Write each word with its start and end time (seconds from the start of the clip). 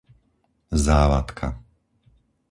Závadka 0.83 1.47